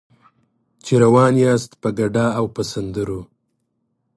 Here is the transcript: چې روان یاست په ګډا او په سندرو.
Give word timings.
چې 0.85 0.93
روان 1.03 1.33
یاست 1.45 1.71
په 1.81 1.89
ګډا 1.99 2.25
او 2.37 2.45
په 2.55 2.61
سندرو. 2.71 3.21